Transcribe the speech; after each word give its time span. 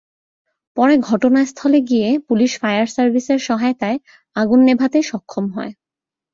পরে 0.77 0.95
ঘটনাস্থলে 1.09 1.79
গিয়ে 1.89 2.09
পুলিশ 2.27 2.51
ফায়ার 2.61 2.87
সার্ভিসের 2.87 3.39
সহায়তায় 3.39 3.97
আগুন 4.35 4.59
নেভাতে 4.67 4.99
সক্ষম 5.09 5.45
হয়। 5.55 5.73